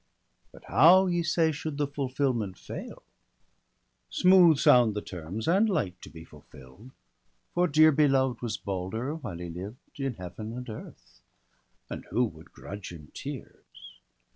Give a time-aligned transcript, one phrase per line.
[0.51, 3.03] But how, ye say, should the fulfilment fail?—
[4.09, 4.31] BALDER DEAD.
[4.31, 6.89] 175 Smooth sound the terms, and light to be fulfiU'd;
[7.53, 11.21] For dear beloved was Balder while he lived In Heaven and earth,
[11.87, 13.93] and who would grudge him tears